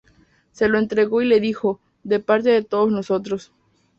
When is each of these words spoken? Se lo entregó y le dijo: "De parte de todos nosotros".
Se 0.51 0.67
lo 0.67 0.79
entregó 0.79 1.21
y 1.21 1.25
le 1.27 1.39
dijo: 1.39 1.79
"De 2.03 2.19
parte 2.19 2.49
de 2.49 2.63
todos 2.63 2.91
nosotros". 2.91 3.51